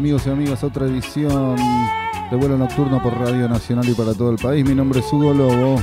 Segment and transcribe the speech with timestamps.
[0.00, 1.56] Amigos y amigas otra edición
[2.30, 4.66] de vuelo nocturno por Radio Nacional y para todo el país.
[4.66, 5.76] Mi nombre es Hugo Lobo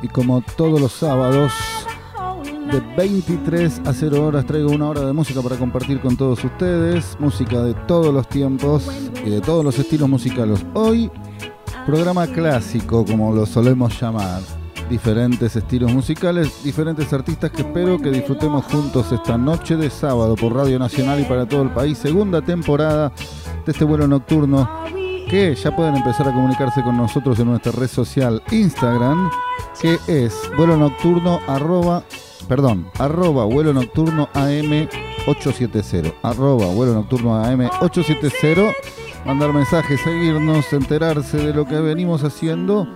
[0.00, 1.52] y como todos los sábados
[2.70, 7.16] de 23 a 0 horas traigo una hora de música para compartir con todos ustedes,
[7.18, 8.88] música de todos los tiempos
[9.24, 10.64] y de todos los estilos musicales.
[10.74, 11.10] Hoy
[11.84, 14.40] programa clásico como lo solemos llamar
[14.88, 20.54] diferentes estilos musicales, diferentes artistas que espero que disfrutemos juntos esta noche de sábado por
[20.54, 21.98] Radio Nacional y para todo el país.
[21.98, 23.12] Segunda temporada
[23.64, 24.68] de este vuelo nocturno
[25.28, 29.30] que ya pueden empezar a comunicarse con nosotros en nuestra red social Instagram,
[29.80, 32.04] que es vuelo nocturno arroba,
[32.48, 34.88] perdón, arroba vuelo nocturno AM
[35.26, 38.72] 870, arroba vuelo nocturno AM 870,
[39.24, 42.86] mandar mensajes, seguirnos, enterarse de lo que venimos haciendo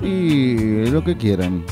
[0.00, 1.64] y lo que quieran.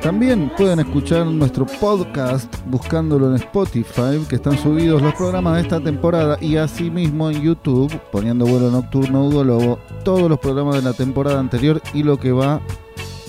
[0.00, 5.80] También pueden escuchar nuestro podcast buscándolo en Spotify, que están subidos los programas de esta
[5.80, 10.92] temporada, y asimismo en YouTube, poniendo vuelo nocturno Hugo Lobo, todos los programas de la
[10.92, 12.60] temporada anterior y lo que va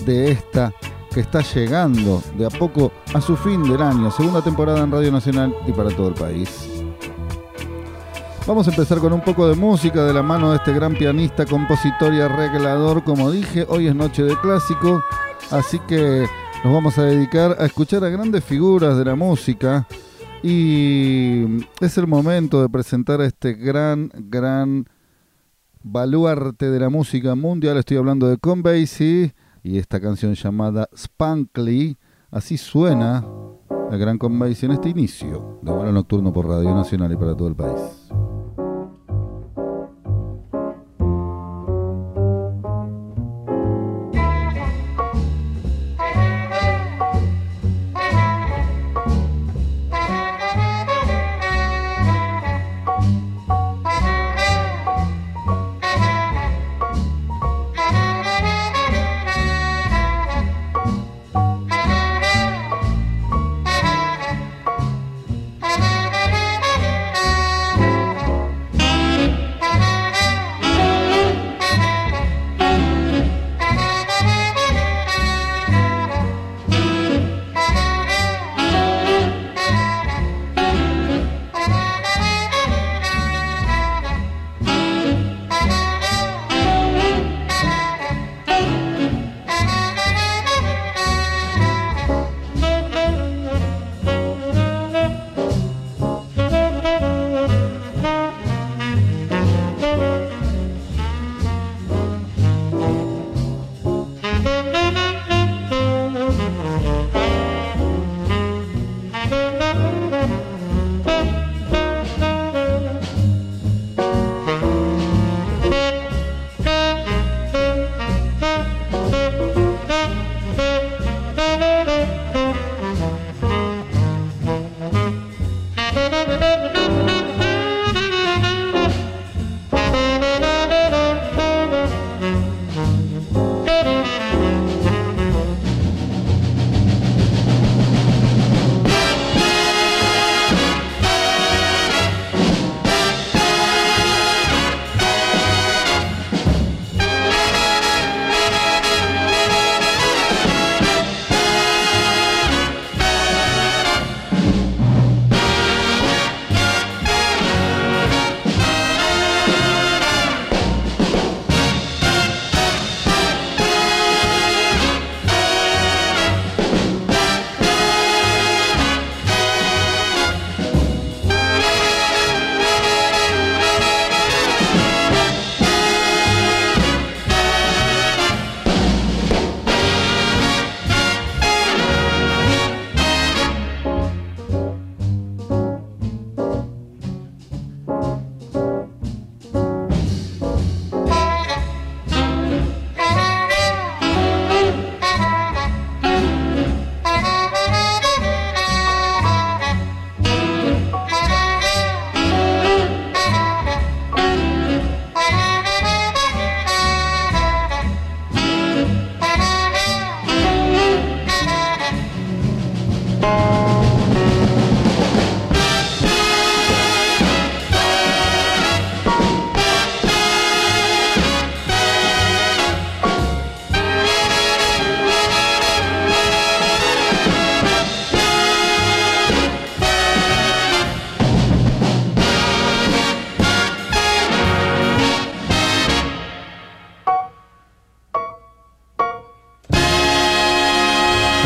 [0.04, 0.72] de esta
[1.12, 5.10] que está llegando de a poco a su fin del año, segunda temporada en Radio
[5.10, 6.77] Nacional y para todo el país.
[8.48, 11.44] Vamos a empezar con un poco de música de la mano de este gran pianista,
[11.44, 13.04] compositor y arreglador.
[13.04, 15.04] Como dije, hoy es noche de clásico,
[15.50, 16.26] así que
[16.64, 19.86] nos vamos a dedicar a escuchar a grandes figuras de la música.
[20.42, 24.86] Y es el momento de presentar a este gran, gran
[25.82, 27.76] baluarte de la música mundial.
[27.76, 31.98] Estoy hablando de Con y esta canción llamada Spankly.
[32.30, 33.26] Así suena
[33.92, 37.36] el gran Con Basie en este inicio de vuelo nocturno por Radio Nacional y para
[37.36, 38.08] todo el país.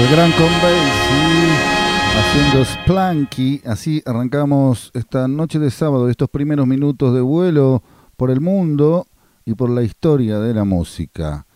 [0.03, 0.81] El gran Convey,
[2.19, 3.63] haciendo Splanky.
[3.65, 7.85] Así arrancamos esta noche de sábado, estos primeros minutos de vuelo
[8.17, 9.07] por el mundo
[9.45, 11.47] y por la historia de la música.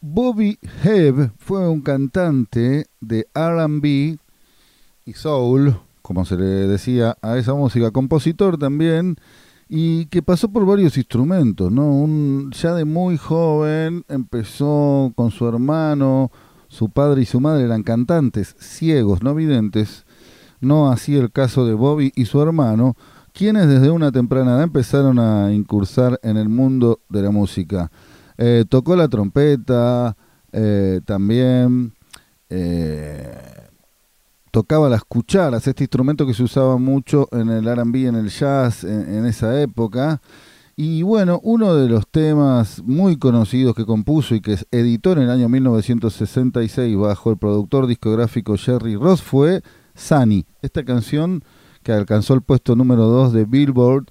[0.00, 4.16] Bobby Hebb fue un cantante de RB
[5.04, 9.16] y soul, como se le decía a esa música, compositor también,
[9.68, 11.84] y que pasó por varios instrumentos, ¿no?
[11.88, 16.30] Un, ya de muy joven empezó con su hermano,
[16.68, 20.04] su padre y su madre eran cantantes, ciegos, no videntes,
[20.60, 22.96] no así el caso de Bobby y su hermano,
[23.32, 27.90] quienes desde una temprana edad empezaron a incursar en el mundo de la música.
[28.38, 30.16] Eh, tocó la trompeta,
[30.52, 31.92] eh, también
[32.48, 33.68] eh,
[34.50, 38.84] tocaba las cucharas, este instrumento que se usaba mucho en el RB, en el jazz,
[38.84, 40.20] en esa época.
[40.78, 45.30] Y bueno, uno de los temas muy conocidos que compuso y que editó en el
[45.30, 49.62] año 1966 bajo el productor discográfico Jerry Ross fue
[49.94, 51.42] Sunny, esta canción
[51.82, 54.04] que alcanzó el puesto número 2 de Billboard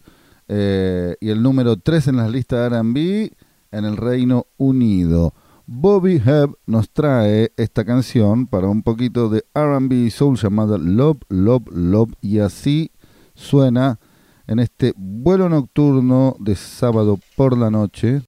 [0.47, 3.29] eh, y el número 3 en las listas RB
[3.71, 5.35] en el Reino Unido.
[5.67, 11.67] Bobby Hebb nos trae esta canción para un poquito de RB soul llamada Love, Love,
[11.71, 12.89] Love y así
[13.35, 13.99] suena
[14.47, 18.21] en este vuelo nocturno de sábado por la noche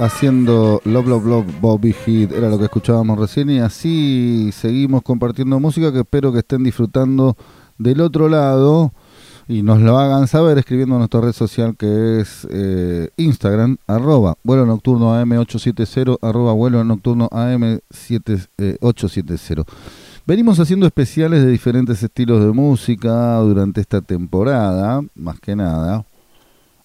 [0.00, 5.60] haciendo Love Love Love Bobby Heat, era lo que escuchábamos recién y así seguimos compartiendo
[5.60, 7.36] música que espero que estén disfrutando
[7.76, 8.92] del otro lado
[9.46, 14.38] y nos lo hagan saber escribiendo en nuestra red social que es eh, Instagram, arroba
[14.42, 19.66] vuelo nocturno AM870, arroba vuelo nocturno AM870.
[20.26, 26.04] Venimos haciendo especiales de diferentes estilos de música durante esta temporada, más que nada.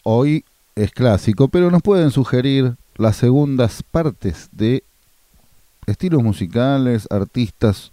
[0.04, 0.44] Hoy
[0.76, 4.84] es clásico, pero nos pueden sugerir las segundas partes de
[5.86, 7.92] estilos musicales, artistas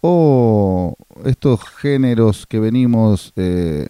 [0.00, 3.88] o estos géneros que venimos eh,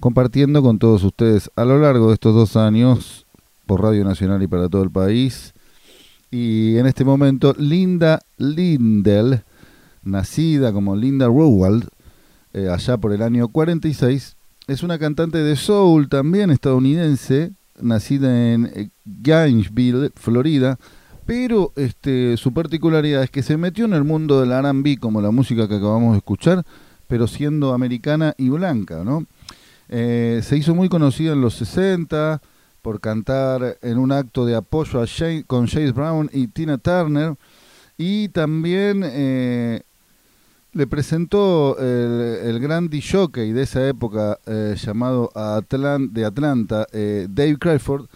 [0.00, 3.26] compartiendo con todos ustedes a lo largo de estos dos años
[3.66, 5.52] por Radio Nacional y para todo el país.
[6.30, 9.42] Y en este momento Linda Lindell,
[10.02, 11.88] nacida como Linda Rowald,
[12.52, 14.36] eh, allá por el año 46,
[14.68, 20.78] es una cantante de soul también estadounidense, nacida en eh, Gainesville, Florida,
[21.26, 25.30] pero este, su particularidad es que se metió en el mundo del R&B como la
[25.30, 26.64] música que acabamos de escuchar,
[27.06, 29.26] pero siendo americana y blanca, ¿no?
[29.88, 32.40] Eh, se hizo muy conocida en los 60
[32.82, 35.06] por cantar en un acto de apoyo a
[35.46, 37.36] con Chase Brown y Tina Turner
[37.96, 39.82] y también eh,
[40.72, 45.30] le presentó el, gran jockey de esa época eh, llamado
[46.10, 48.06] de Atlanta, Dave Crawford,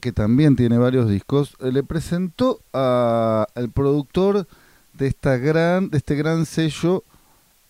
[0.00, 4.46] que también tiene varios discos, le presentó al productor
[4.92, 7.02] de, esta gran, de este gran sello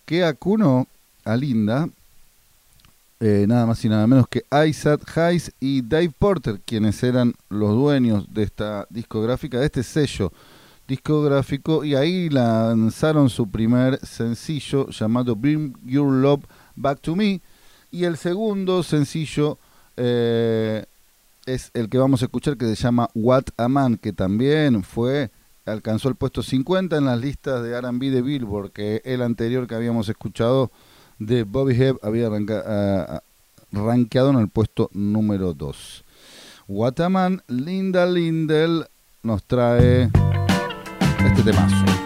[0.04, 0.86] que acunó
[1.24, 1.88] a Linda,
[3.20, 7.70] eh, nada más y nada menos que Isaac Hayes y Dave Porter, quienes eran los
[7.70, 10.32] dueños de esta discográfica, de este sello
[10.86, 16.44] discográfico, y ahí lanzaron su primer sencillo llamado Bring Your Love
[16.76, 17.40] Back to Me,
[17.90, 19.58] y el segundo sencillo
[19.96, 20.84] eh,
[21.46, 25.30] es el que vamos a escuchar que se llama What a Man, que también fue
[25.66, 29.74] alcanzó el puesto 50 en las listas de R&B de Billboard, que el anterior que
[29.74, 30.70] habíamos escuchado
[31.18, 32.28] de Bobby Hebb había
[33.70, 36.04] rankeado en el puesto número 2.
[36.68, 38.86] Wataman Linda Lindell
[39.22, 40.10] nos trae
[41.26, 42.03] este temazo.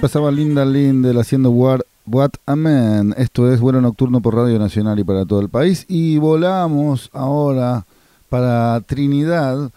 [0.00, 3.14] Pasaba Linda Lindel haciendo What, What a Man.
[3.18, 5.84] Esto es Vuelo Nocturno por Radio Nacional y para todo el país.
[5.88, 7.84] Y volamos ahora
[8.30, 9.70] para Trinidad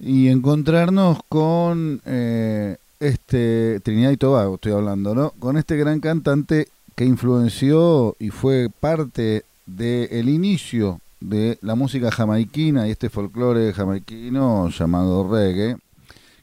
[0.00, 5.30] y encontrarnos con eh, este Trinidad y Tobago, estoy hablando, ¿no?
[5.38, 12.88] Con este gran cantante que influenció y fue parte del inicio de la música jamaiquina
[12.88, 15.76] y este folclore jamaiquino llamado reggae,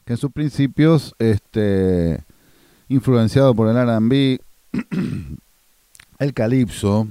[0.06, 2.24] que en sus principios este
[2.88, 4.40] influenciado por el RB,
[6.18, 7.08] el calipso,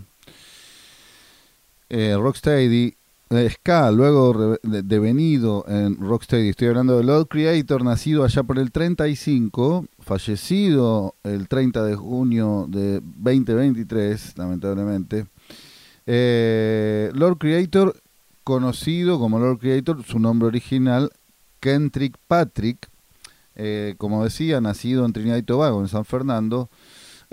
[1.89, 2.95] eh, rocksteady,
[3.33, 6.49] eh, ska, luego devenido en Rocksteady.
[6.49, 12.67] Estoy hablando de Lord Creator, nacido allá por el 35, fallecido el 30 de junio
[12.69, 15.25] de 2023, lamentablemente.
[16.05, 17.95] Eh, Lord Creator,
[18.43, 21.11] conocido como Lord Creator, su nombre original,
[21.59, 22.87] Kendrick Patrick,
[23.55, 26.69] eh, como decía, nacido en Trinidad y Tobago, en San Fernando.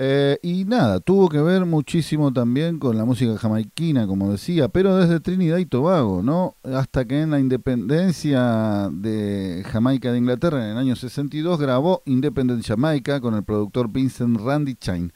[0.03, 4.97] Eh, y nada, tuvo que ver muchísimo también con la música jamaiquina, como decía, pero
[4.97, 6.57] desde Trinidad y Tobago, ¿no?
[6.62, 12.65] Hasta que en la independencia de Jamaica de Inglaterra en el año 62 grabó Independent
[12.65, 15.12] Jamaica con el productor Vincent Randy Chain.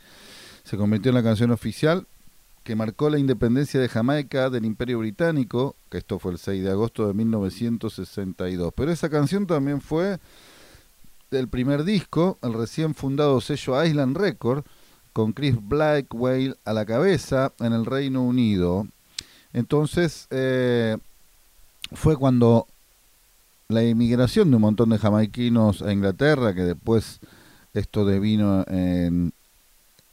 [0.65, 2.07] Se convirtió en la canción oficial
[2.63, 6.71] que marcó la independencia de Jamaica del Imperio Británico, que esto fue el 6 de
[6.71, 8.73] agosto de 1962.
[8.75, 10.19] Pero esa canción también fue
[11.35, 14.65] del primer disco, el recién fundado sello Island Record,
[15.13, 18.87] con Chris Blackwell a la cabeza en el Reino Unido.
[19.53, 20.97] Entonces eh,
[21.93, 22.67] fue cuando
[23.69, 27.21] la inmigración de un montón de jamaiquinos a Inglaterra, que después
[27.73, 29.33] esto devino en,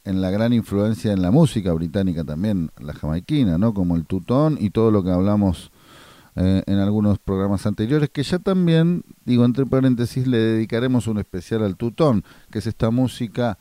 [0.04, 3.74] en la gran influencia en la música británica también, la jamaiquina, ¿no?
[3.74, 5.70] Como el tutón y todo lo que hablamos
[6.34, 11.62] eh, en algunos programas anteriores, que ya también, digo entre paréntesis, le dedicaremos un especial
[11.62, 13.58] al tutón, que es esta música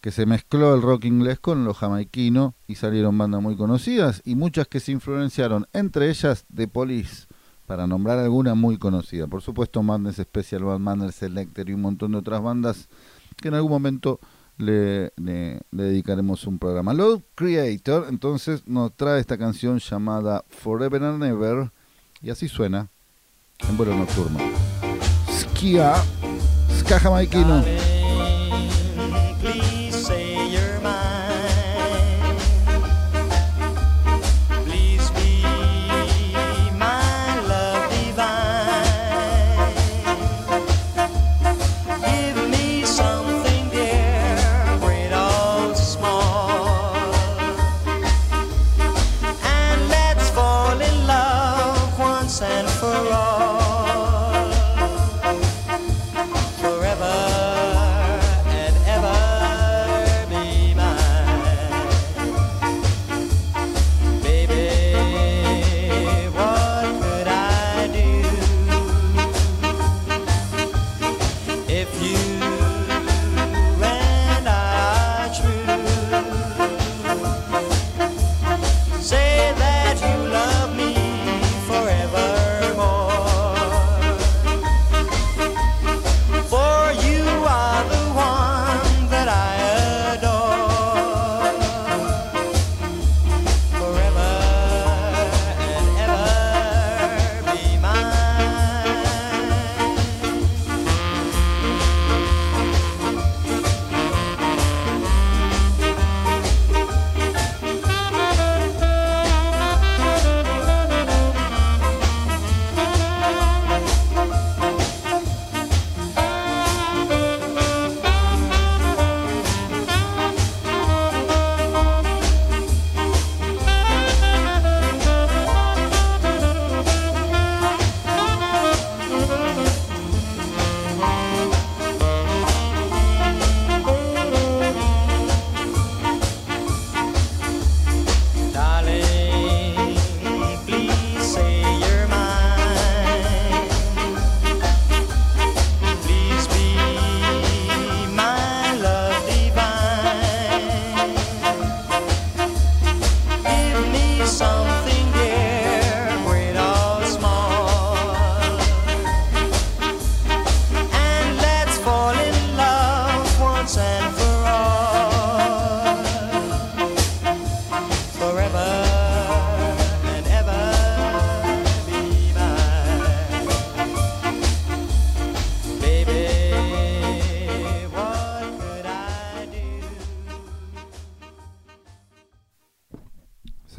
[0.00, 4.34] que se mezcló el rock inglés con lo jamaiquino y salieron bandas muy conocidas y
[4.34, 7.26] muchas que se influenciaron, entre ellas The Police,
[7.66, 9.26] para nombrar alguna muy conocida.
[9.26, 12.88] Por supuesto, Madness Special Band, Madness Selector y un montón de otras bandas
[13.36, 14.20] que en algún momento
[14.56, 16.94] le, le, dedicaremos un programa.
[16.94, 21.70] Lord Creator entonces nos trae esta canción llamada Forever and Ever
[22.22, 22.88] y así suena
[23.68, 24.38] en vuelo nocturno.
[25.28, 25.94] Skia,
[26.78, 27.89] ska.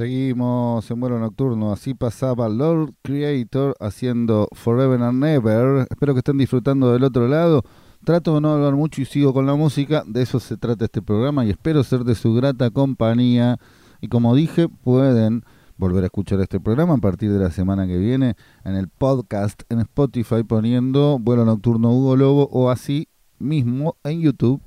[0.03, 1.71] En vuelo nocturno.
[1.71, 5.87] Así pasaba Lord Creator haciendo Forever and Never.
[5.89, 7.63] Espero que estén disfrutando del otro lado.
[8.03, 10.03] Trato de no hablar mucho y sigo con la música.
[10.07, 13.59] De eso se trata este programa y espero ser de su grata compañía.
[14.01, 15.43] Y como dije, pueden
[15.77, 19.61] volver a escuchar este programa a partir de la semana que viene en el podcast
[19.69, 23.07] en Spotify poniendo vuelo nocturno Hugo Lobo o así
[23.39, 24.61] mismo en YouTube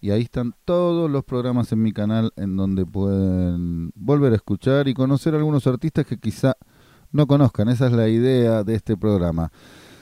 [0.00, 4.86] y ahí están todos los programas en mi canal en donde pueden volver a escuchar
[4.88, 6.56] y conocer algunos artistas que quizá
[7.10, 7.68] no conozcan.
[7.68, 9.50] Esa es la idea de este programa.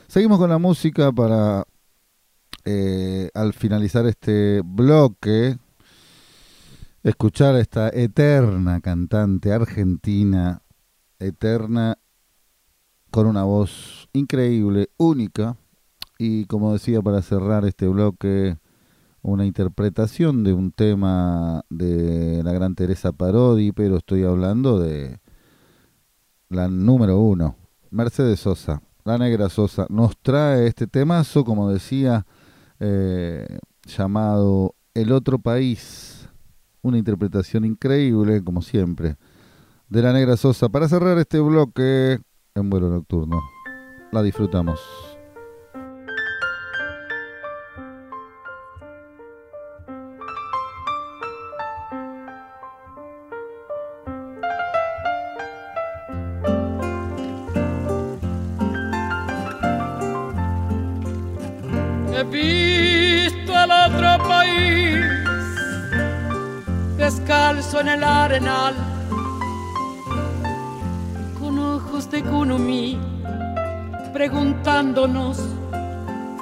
[0.06, 1.64] Seguimos con la música para,
[2.64, 5.56] eh, al finalizar este bloque,
[7.02, 10.62] escuchar a esta eterna cantante argentina,
[11.18, 11.98] eterna,
[13.10, 15.56] con una voz increíble, única,
[16.18, 18.58] y como decía, para cerrar este bloque,
[19.26, 25.18] una interpretación de un tema de la gran Teresa Parodi, pero estoy hablando de
[26.48, 27.56] la número uno,
[27.90, 32.24] Mercedes Sosa, la negra Sosa, nos trae este temazo, como decía,
[32.78, 36.28] eh, llamado El otro país,
[36.82, 39.16] una interpretación increíble, como siempre,
[39.88, 42.20] de la negra Sosa, para cerrar este bloque
[42.54, 43.42] en vuelo nocturno.
[44.12, 44.78] La disfrutamos.
[67.80, 68.74] En el arenal,
[71.38, 72.98] con ojos de Kunumi,
[74.12, 75.38] preguntándonos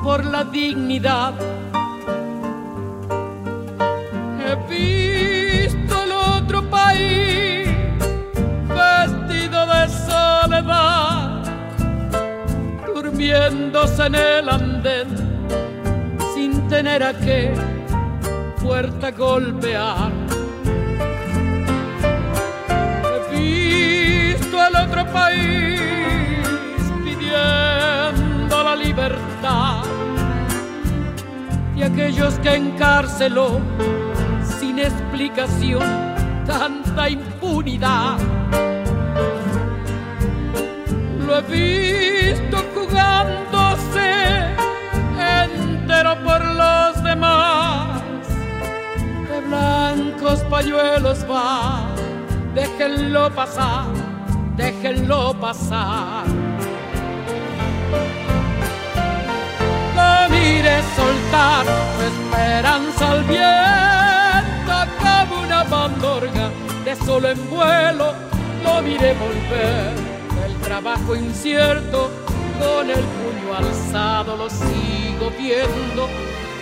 [0.03, 1.35] por la dignidad.
[4.47, 7.69] He visto el otro país
[8.69, 11.43] vestido de soledad,
[12.95, 15.14] durmiéndose en el andén,
[16.77, 17.55] tener a qué
[18.61, 20.11] puerta golpear.
[24.85, 25.81] otro país
[27.05, 29.85] pidiendo la libertad
[31.77, 33.61] y aquellos que encarceló
[34.59, 35.85] sin explicación
[36.45, 38.19] tanta impunidad.
[41.25, 42.54] Lo he visto
[50.55, 51.89] pañuelos va,
[52.55, 54.15] déjenlo pasar
[54.57, 56.25] déjenlo pasar.
[59.97, 66.51] Lo mire soltar su esperanza al viento como una bandorga
[66.85, 68.15] de solo en vuelo.
[68.63, 69.93] Lo mire volver
[70.47, 72.11] el trabajo incierto
[72.59, 76.09] con el puño alzado lo sigo viendo.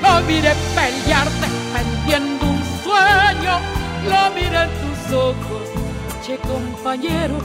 [0.02, 3.81] Lo mire pelear defendiendo un sueño.
[4.04, 5.68] Lo mire en tus ojos,
[6.24, 7.36] che compañero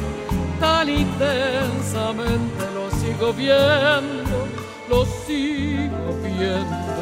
[0.59, 4.47] tan intensamente, lo sigo viendo,
[4.89, 6.96] lo sigo viendo.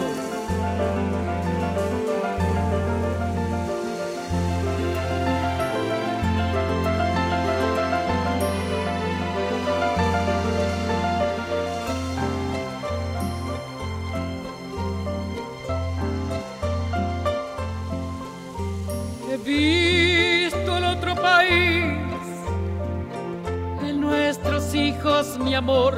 [25.16, 25.96] Mi amor,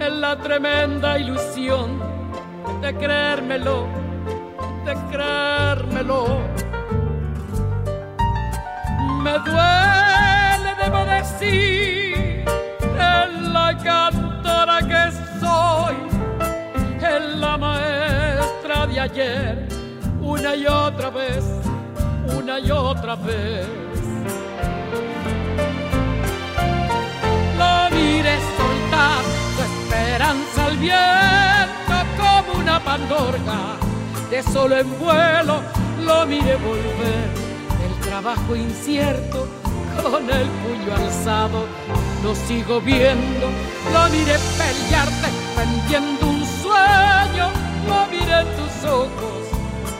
[0.00, 2.00] en la tremenda ilusión
[2.80, 3.86] de creérmelo,
[4.86, 6.38] de creérmelo.
[9.22, 12.42] Me duele, debo decir,
[12.98, 15.96] en la cantora que soy,
[17.02, 19.68] en la maestra de ayer,
[20.22, 21.44] una y otra vez,
[22.34, 23.91] una y otra vez
[28.92, 29.24] soltar
[29.56, 33.76] su esperanza al viento como una pandorga.
[34.30, 35.62] De solo en vuelo
[36.04, 37.30] lo mire volver.
[37.86, 39.48] El trabajo incierto
[40.02, 41.66] con el puño alzado.
[42.22, 43.48] Lo sigo viendo
[43.92, 47.50] lo mire pelear defendiendo un sueño.
[47.86, 49.42] Lo mire en tus ojos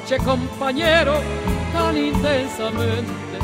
[0.08, 1.14] che compañero
[1.72, 3.38] tan intensamente.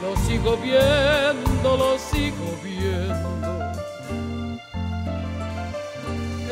[0.00, 3.71] Lo sigo viendo lo sigo viendo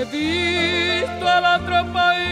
[0.02, 2.30] he al otro país.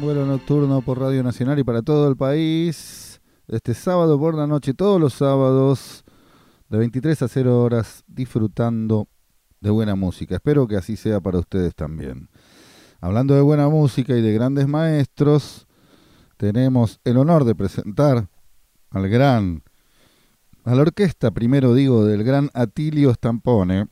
[0.00, 3.20] Vuelo nocturno por Radio Nacional y para todo el país.
[3.46, 6.04] Este sábado por la noche, todos los sábados,
[6.68, 9.06] de 23 a 0 horas, disfrutando
[9.60, 10.36] de buena música.
[10.36, 12.28] Espero que así sea para ustedes también.
[13.04, 15.66] Hablando de buena música y de grandes maestros,
[16.36, 18.28] tenemos el honor de presentar
[18.90, 19.64] al gran,
[20.62, 23.88] a la orquesta, primero digo, del gran Atilio Stampone,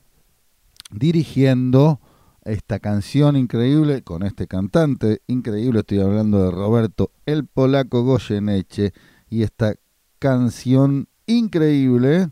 [0.92, 2.00] dirigiendo
[2.44, 5.80] esta canción increíble con este cantante increíble.
[5.80, 8.92] Estoy hablando de Roberto el Polaco Goyeneche
[9.28, 9.74] y esta
[10.20, 12.30] canción increíble,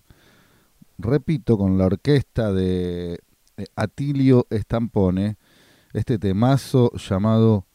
[0.97, 3.19] repito, con la orquesta de
[3.75, 5.39] Atilio Estampone,
[5.93, 7.67] este temazo llamado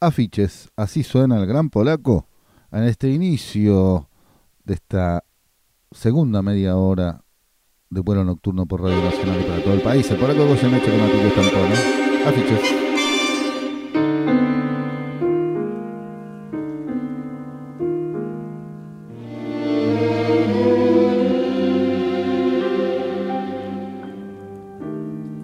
[0.00, 0.70] Afiches.
[0.76, 2.26] Así suena el gran polaco
[2.72, 4.08] en este inicio
[4.64, 5.24] de esta
[5.90, 7.24] segunda media hora
[7.90, 10.10] de vuelo nocturno por Radio Nacional y para todo el país.
[10.10, 11.74] El polaco Goyeneche con Atilio Estampone.
[12.26, 12.90] Afiches.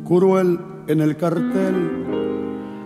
[0.06, 2.05] cruel en el cartel.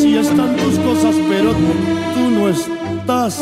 [0.00, 3.40] Si están tus cosas, pero tú no estás,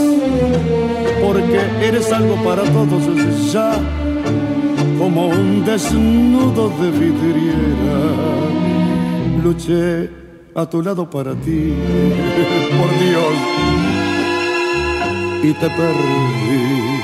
[1.25, 3.73] porque eres algo para todos ya,
[4.99, 7.99] como un desnudo de vidriera.
[9.43, 10.11] Luché
[10.55, 11.75] a tu lado para ti,
[12.77, 13.35] por Dios,
[15.43, 17.01] y te perdí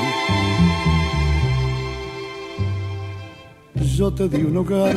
[3.96, 4.94] yo te di un hogar.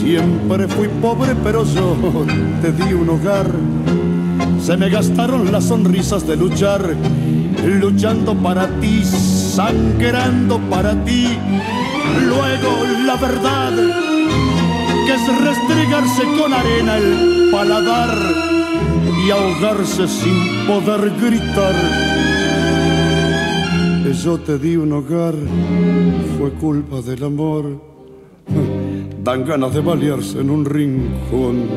[0.00, 1.96] Siempre fui pobre, pero yo
[2.62, 3.50] te di un hogar.
[4.60, 6.94] Se me gastaron las sonrisas de luchar,
[7.64, 11.28] luchando para ti, sangrando para ti.
[12.26, 12.70] Luego
[13.06, 13.72] la verdad,
[15.06, 18.16] que es restregarse con arena el paladar
[19.26, 21.74] y ahogarse sin poder gritar
[24.24, 25.34] yo te di un hogar
[26.38, 27.97] fue culpa del amor.
[29.28, 31.68] Dan ganas de balearse en un rincón.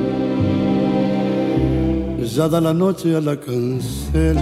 [2.24, 4.38] Ya da la noche a la cancel.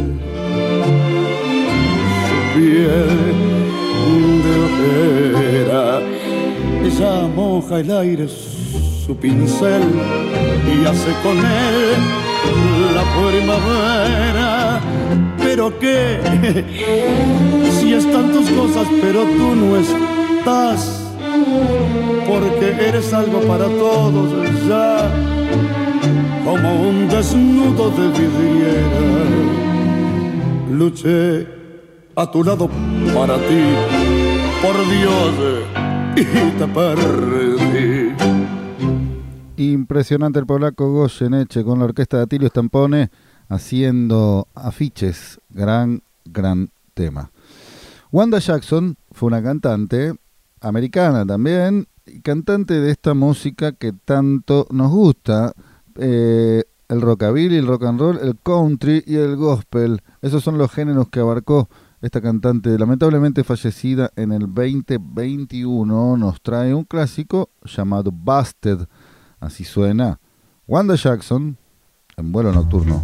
[2.27, 3.09] Su piel
[4.45, 6.01] de ojera.
[6.99, 9.81] Ya moja el aire su pincel
[10.67, 11.99] y hace con él
[12.93, 14.81] la primavera.
[15.39, 16.19] Pero qué,
[17.79, 21.08] si están tus cosas, pero tú no estás,
[22.27, 25.11] porque eres algo para todos ya,
[26.43, 29.01] como un desnudo de vidriera.
[30.71, 31.47] Luché
[32.15, 32.69] a tu lado
[33.13, 33.63] para ti,
[34.61, 35.33] por Dios,
[36.15, 38.13] y te perdí.
[39.57, 43.09] Impresionante el polaco Goyeneche con la orquesta de Atilio Stampone
[43.49, 45.39] haciendo afiches.
[45.49, 47.31] Gran, gran tema.
[48.11, 50.13] Wanda Jackson fue una cantante
[50.61, 51.87] americana también,
[52.23, 55.53] cantante de esta música que tanto nos gusta.
[55.95, 60.01] Eh, el rockabilly, el rock and roll, el country y el gospel.
[60.21, 61.69] Esos son los géneros que abarcó
[62.01, 66.17] esta cantante, lamentablemente fallecida en el 2021.
[66.17, 68.87] Nos trae un clásico llamado Busted
[69.39, 70.19] Así suena
[70.67, 71.57] Wanda Jackson
[72.17, 73.03] en vuelo nocturno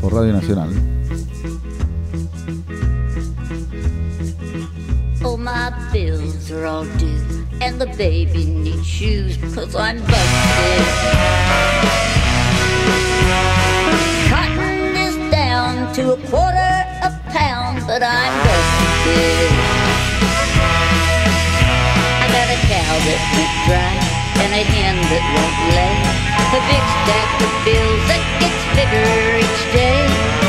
[0.00, 0.95] por Radio Nacional.
[5.28, 10.86] Oh, my bills are all due, and the baby needs shoes, cause I'm busted.
[14.30, 19.50] Cotton is down to a quarter a pound, but I'm busted.
[22.22, 24.16] I got a cow that went dry.
[24.46, 25.96] and a hen that won't lay.
[26.54, 30.45] A big stack of bills that gets bigger each day.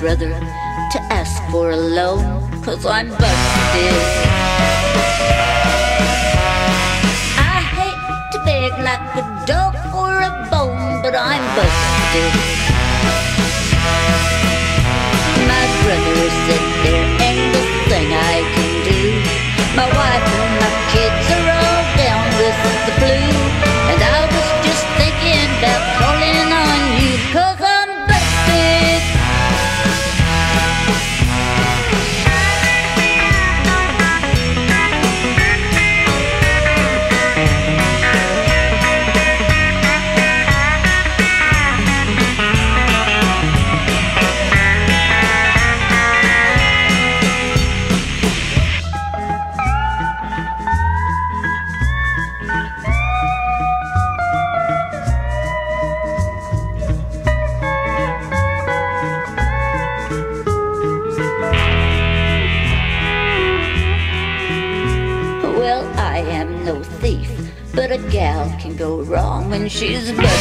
[0.00, 0.30] Brother
[0.92, 2.22] to ask for a loan
[2.62, 3.94] cause I'm busted.
[7.38, 7.62] I
[8.32, 12.32] shaped like a duck or a bone, but I'm busted.
[15.50, 19.00] My brother said there ain't a thing I can do.
[19.76, 20.43] My wife
[69.74, 70.33] she's busted.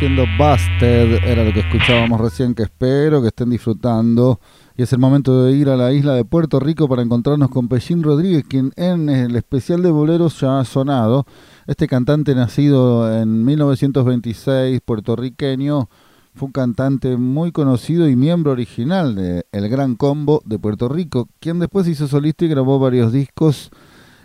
[0.00, 4.40] Haciendo Busted era lo que escuchábamos recién que espero que estén disfrutando.
[4.74, 7.68] Y es el momento de ir a la isla de Puerto Rico para encontrarnos con
[7.68, 11.26] Pellín Rodríguez quien en el especial de boleros ya ha sonado.
[11.66, 15.90] Este cantante nacido en 1926 puertorriqueño
[16.32, 21.28] fue un cantante muy conocido y miembro original de El Gran Combo de Puerto Rico
[21.40, 23.68] quien después hizo solista y grabó varios discos.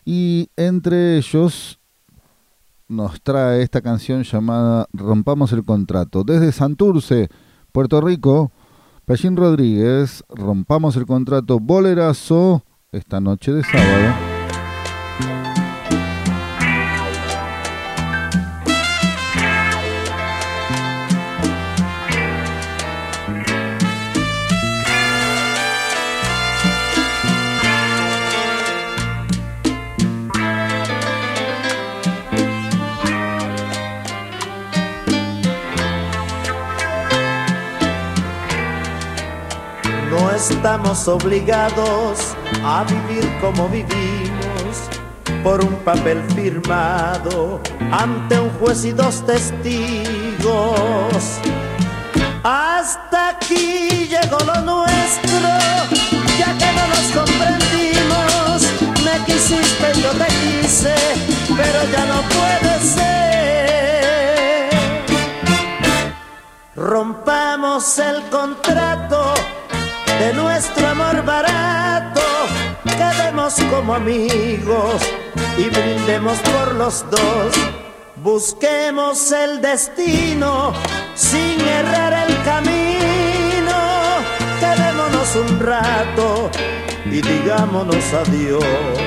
[0.05, 1.79] Y entre ellos
[2.87, 6.23] nos trae esta canción llamada Rompamos el Contrato.
[6.23, 7.29] Desde Santurce,
[7.71, 8.51] Puerto Rico,
[9.05, 14.34] Pellín Rodríguez, Rompamos el Contrato, bolerazo, esta noche de sábado.
[40.49, 44.89] Estamos obligados a vivir como vivimos
[45.43, 50.43] por un papel firmado ante un juez y dos testigos.
[52.43, 55.49] Hasta aquí llegó lo nuestro,
[56.37, 58.61] ya que no nos comprendimos.
[59.03, 60.95] Me quisiste, yo te quise,
[61.55, 63.05] pero ya no puede ser.
[66.75, 69.34] Rompamos el contrato
[70.19, 72.21] de nuestro amor barato,
[72.83, 75.01] quedemos como amigos
[75.57, 77.53] y brindemos por los dos.
[78.17, 80.73] Busquemos el destino
[81.15, 83.77] sin errar el camino.
[84.59, 86.49] Quedémonos un rato
[87.05, 89.04] y digámonos adiós.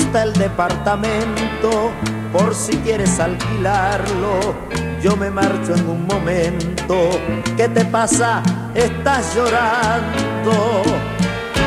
[0.00, 1.90] Está el departamento,
[2.32, 4.54] por si quieres alquilarlo.
[5.02, 7.10] Yo me marcho en un momento.
[7.56, 8.42] ¿Qué te pasa?
[8.74, 10.82] Estás llorando.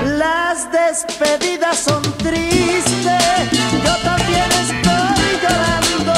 [0.06, 3.52] Las despedidas son tristes.
[3.84, 6.14] Yo también estoy llorando.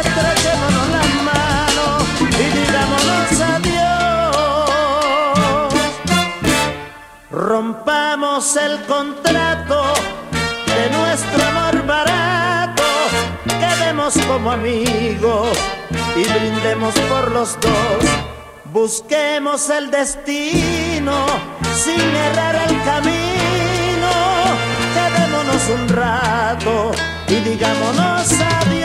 [0.00, 4.64] Estrechémonos las manos y digámonos adiós.
[7.30, 10.13] Rompamos el contrato
[11.14, 12.82] nuestro amor barato,
[13.46, 15.56] quedemos como amigos
[16.16, 18.04] y brindemos por los dos.
[18.72, 21.24] Busquemos el destino
[21.72, 24.10] sin errar el camino,
[24.92, 26.90] quedémonos un rato
[27.28, 28.83] y digámonos adiós.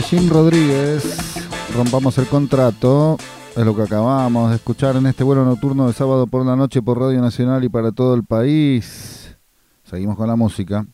[0.00, 1.34] Jim Rodríguez,
[1.74, 3.18] rompamos el contrato.
[3.54, 6.80] Es lo que acabamos de escuchar en este vuelo nocturno de sábado por la noche
[6.80, 9.36] por Radio Nacional y para todo el país.
[9.84, 10.86] Seguimos con la música.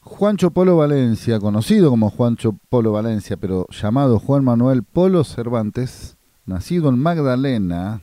[0.00, 6.90] Juancho Polo Valencia, conocido como Juancho Polo Valencia, pero llamado Juan Manuel Polo Cervantes, nacido
[6.90, 8.02] en Magdalena,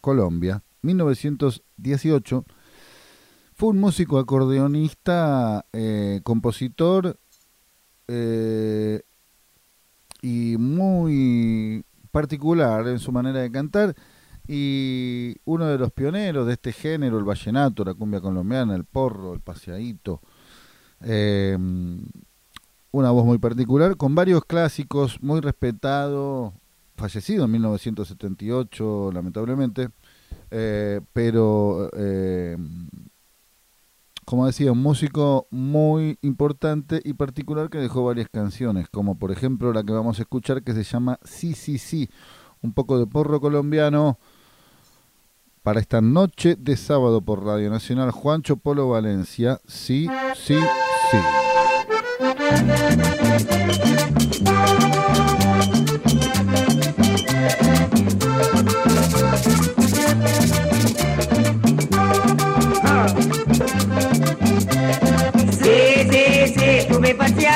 [0.00, 2.44] Colombia, 1918,
[3.54, 7.18] fue un músico acordeonista, eh, compositor
[8.08, 9.02] eh,
[10.22, 13.94] y muy particular en su manera de cantar
[14.48, 19.34] y uno de los pioneros de este género, el vallenato, la cumbia colombiana, el porro,
[19.34, 20.22] el paseadito,
[21.02, 21.56] eh,
[22.90, 26.54] una voz muy particular, con varios clásicos, muy respetado,
[26.96, 29.90] fallecido en 1978, lamentablemente,
[30.50, 31.90] eh, pero
[34.28, 39.72] como decía, un músico muy importante y particular que dejó varias canciones, como por ejemplo
[39.72, 42.10] la que vamos a escuchar que se llama Sí, sí, sí,
[42.60, 44.18] un poco de porro colombiano
[45.62, 50.58] para esta noche de sábado por Radio Nacional, Juancho Polo Valencia, sí, sí,
[51.10, 51.16] sí.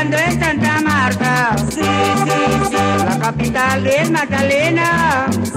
[0.02, 1.56] Paseando en Santa Marta.
[1.70, 2.40] Sí, sí,
[2.70, 3.04] sí.
[3.04, 5.26] La capital es Magdalena.
[5.30, 5.52] Sí,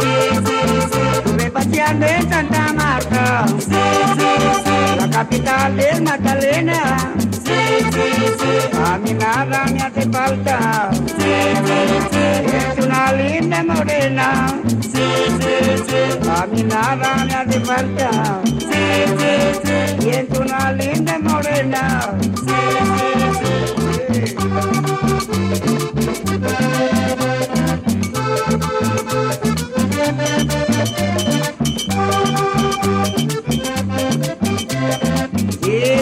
[0.46, 0.58] sí,
[0.92, 1.00] sí.
[1.14, 3.46] Estuve paseando en Santa Marta.
[3.58, 3.84] Sí,
[4.18, 4.32] sí,
[4.64, 4.98] sí.
[5.00, 6.98] La capital es Magdalena.
[7.32, 8.08] Sí, sí,
[8.40, 8.78] sí.
[8.86, 10.90] A mí nada me hace falta.
[10.94, 11.34] Sí,
[11.66, 11.80] sí,
[12.12, 12.26] sí.
[12.56, 14.48] Es una linda morena.
[14.82, 15.08] Sí,
[15.40, 16.30] sí, sí.
[16.30, 18.42] A mí nada me hace falta.
[18.44, 18.84] Sí,
[19.18, 19.34] sí,
[19.64, 20.08] sí.
[20.08, 22.12] Y es una linda morena.
[22.22, 22.54] Sí,
[23.00, 23.95] sí, sí.
[24.16, 24.22] Sí,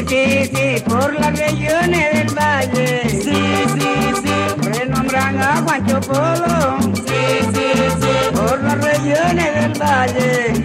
[0.08, 3.10] sí, sí, por las regiones del valle.
[3.10, 3.92] Sí, sí,
[4.22, 6.78] sí, renombran a Juancho Polo.
[6.94, 7.68] Sí, sí,
[8.00, 10.63] sí, por las regiones del valle.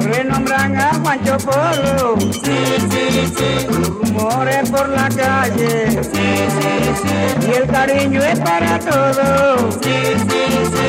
[0.00, 2.16] Renombran a Juancho Polo.
[2.20, 2.58] Sí,
[2.90, 6.02] sí, sí, rumores por la calle.
[6.02, 6.72] Sí, sí,
[7.02, 9.78] sí, y el cariño es para todos.
[9.82, 9.98] Sí,
[10.28, 10.86] sí, sí.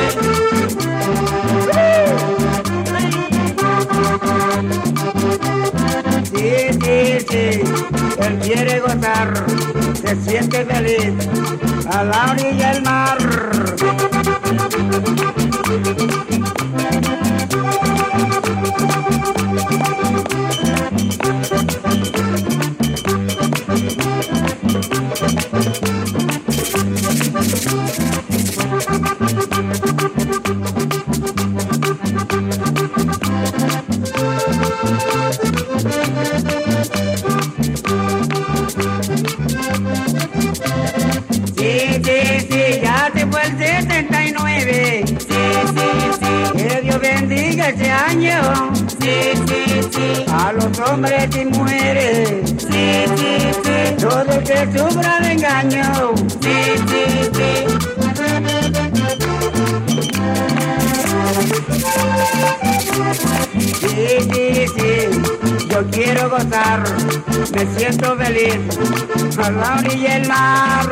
[6.24, 7.44] Sí, sí, sí,
[8.20, 9.44] él quiere gozar,
[10.00, 11.14] se siente feliz
[11.90, 13.18] a la orilla del mar.
[47.68, 48.40] Bendiga ese año.
[49.00, 52.50] Sí, sí, sí, a los hombres y mujeres.
[52.58, 56.14] Sí, sí, sí, todo el que sufra de engaño.
[56.40, 56.56] Sí,
[56.88, 57.04] sí,
[57.34, 57.52] sí.
[63.80, 64.88] Sí, sí, sí,
[65.68, 66.82] yo quiero gozar,
[67.52, 68.60] me siento feliz
[69.38, 70.86] a la orilla del mar.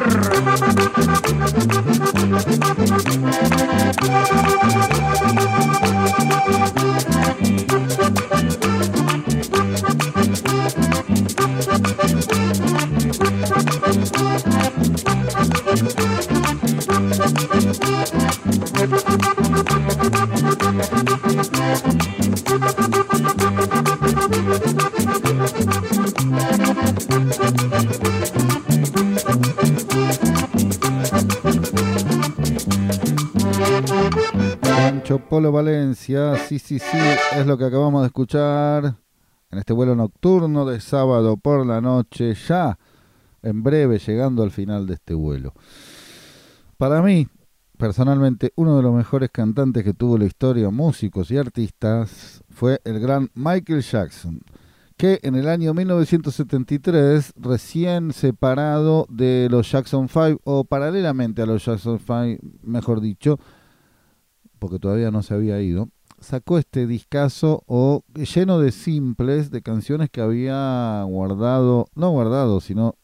[35.37, 36.97] Polo Valencia, sí, sí, sí,
[37.37, 38.97] es lo que acabamos de escuchar
[39.51, 42.79] en este vuelo nocturno de sábado por la noche, ya
[43.43, 45.53] en breve llegando al final de este vuelo.
[46.79, 47.29] Para mí,
[47.77, 52.99] personalmente, uno de los mejores cantantes que tuvo la historia, músicos y artistas, fue el
[52.99, 54.41] gran Michael Jackson,
[54.97, 61.63] que en el año 1973, recién separado de los Jackson 5, o paralelamente a los
[61.63, 63.39] Jackson 5, mejor dicho,
[64.59, 65.89] porque todavía no se había ido,
[66.21, 72.97] sacó este discazo o lleno de simples de canciones que había guardado, no guardado, sino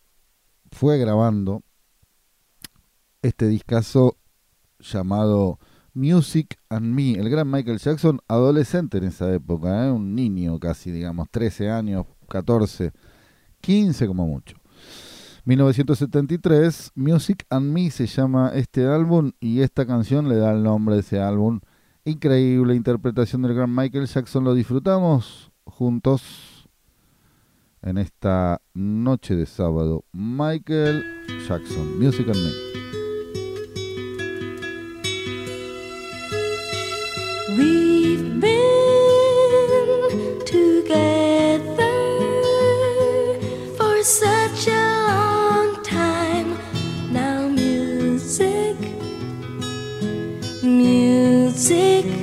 [0.70, 1.62] fue grabando
[3.22, 4.16] este discazo
[4.78, 5.58] llamado
[5.94, 9.90] Music and Me, el gran Michael Jackson, adolescente en esa época, ¿eh?
[9.90, 12.92] un niño casi, digamos, 13 años, 14,
[13.60, 14.61] 15 como mucho.
[15.44, 20.94] 1973, Music and Me se llama este álbum y esta canción le da el nombre
[20.94, 21.58] de ese álbum.
[22.04, 26.68] Increíble interpretación del gran Michael Jackson, lo disfrutamos juntos
[27.82, 30.04] en esta noche de sábado.
[30.12, 31.02] Michael
[31.48, 33.01] Jackson, Music and Me.
[51.62, 52.21] Music,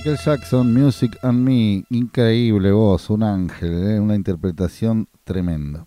[0.00, 4.00] Michael Jackson, Music and Me, increíble voz, un ángel, ¿eh?
[4.00, 5.86] una interpretación tremenda.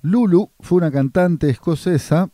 [0.00, 2.30] Lulu fue una cantante escocesa,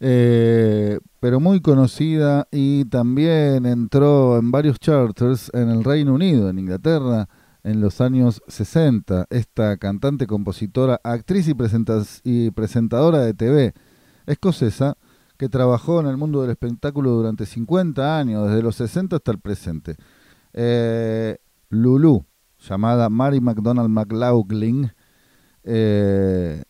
[0.00, 6.58] eh, pero muy conocida y también entró en varios charters en el Reino Unido, en
[6.58, 7.26] Inglaterra,
[7.62, 9.28] en los años 60.
[9.30, 11.54] Esta cantante, compositora, actriz y,
[12.22, 13.72] y presentadora de TV
[14.26, 14.98] escocesa
[15.38, 19.38] que trabajó en el mundo del espectáculo durante 50 años, desde los 60 hasta el
[19.38, 19.96] presente.
[20.54, 21.36] Eh,
[21.68, 22.24] Lulu,
[22.58, 24.92] llamada Mary McDonald McLaughlin,
[25.64, 26.62] eh,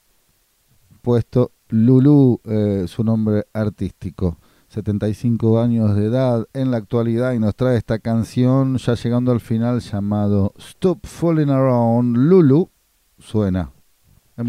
[1.02, 4.38] puesto Lulu, eh, su nombre artístico.
[4.68, 9.40] 75 años de edad en la actualidad y nos trae esta canción ya llegando al
[9.40, 12.16] final llamado Stop Falling Around.
[12.16, 12.70] Lulu
[13.18, 13.70] suena.
[14.36, 14.46] En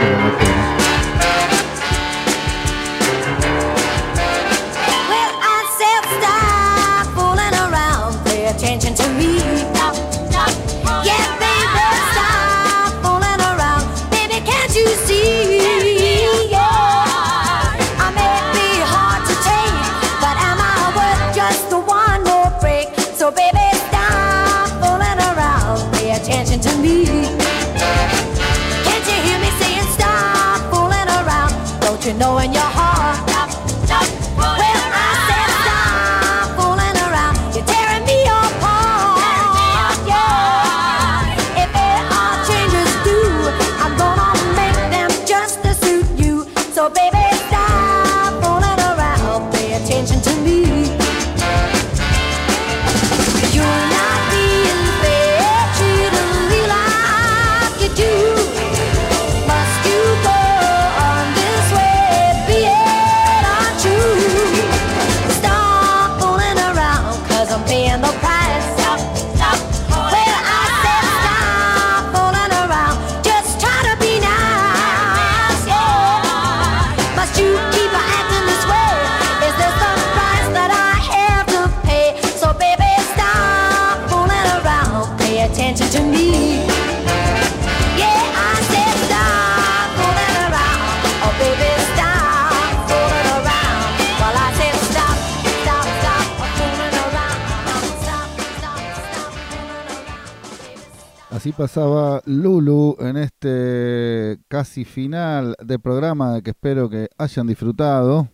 [101.45, 108.29] Así pasaba Lulu en este casi final de programa que espero que hayan disfrutado.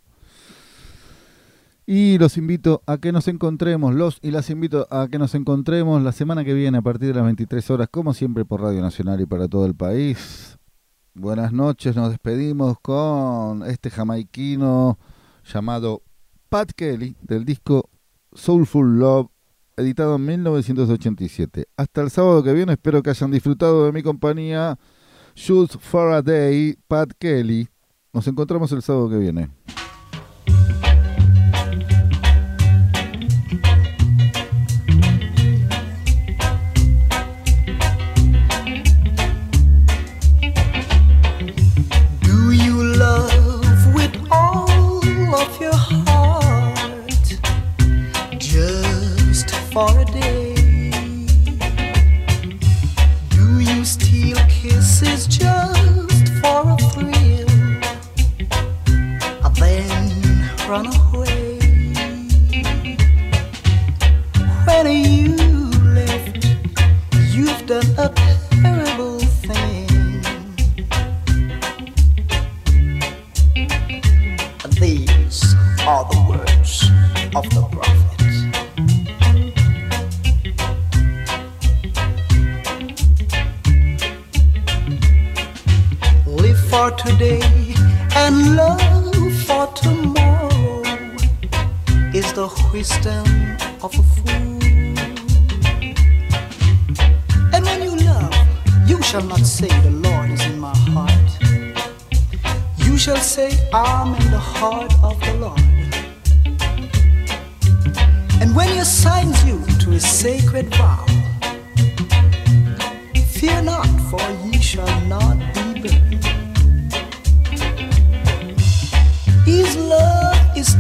[1.86, 6.02] Y los invito a que nos encontremos, los y las invito a que nos encontremos
[6.02, 9.20] la semana que viene a partir de las 23 horas, como siempre por Radio Nacional
[9.20, 10.58] y para todo el país.
[11.14, 14.98] Buenas noches, nos despedimos con este jamaiquino
[15.44, 16.02] llamado
[16.48, 17.90] Pat Kelly del disco
[18.32, 19.28] Soulful Love
[19.78, 21.66] editado en 1987.
[21.78, 24.78] Hasta el sábado que viene, espero que hayan disfrutado de mi compañía.
[25.36, 27.68] Shoes for a Day, Pat Kelly.
[28.14, 29.50] Nos encontramos el sábado que viene.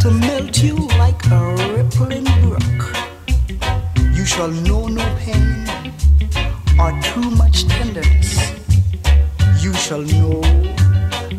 [0.01, 2.97] To melt you like a rippling brook.
[4.15, 5.69] You shall know no pain
[6.79, 8.51] or too much tenderness.
[9.63, 10.41] You shall know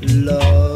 [0.01, 0.72] love.